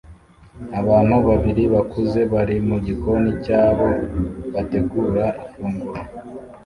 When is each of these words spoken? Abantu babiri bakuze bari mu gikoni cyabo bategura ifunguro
Abantu 0.79 1.15
babiri 1.27 1.63
bakuze 1.73 2.19
bari 2.33 2.55
mu 2.67 2.77
gikoni 2.85 3.29
cyabo 3.45 3.87
bategura 4.53 5.25
ifunguro 5.43 6.01